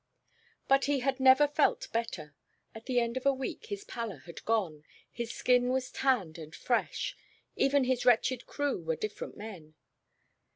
But 0.67 0.85
he 0.85 1.01
had 1.01 1.19
never 1.19 1.47
felt 1.47 1.87
better. 1.93 2.33
At 2.73 2.87
the 2.87 2.99
end 2.99 3.17
of 3.17 3.25
a 3.27 3.31
week 3.31 3.67
his 3.67 3.83
pallor 3.83 4.17
had 4.25 4.43
gone, 4.45 4.83
his 5.11 5.31
skin 5.31 5.69
was 5.69 5.91
tanned 5.91 6.39
and 6.39 6.55
fresh. 6.55 7.15
Even 7.55 7.83
his 7.83 8.03
wretched 8.03 8.47
crew 8.47 8.81
were 8.81 8.95
different 8.95 9.37
men. 9.37 9.75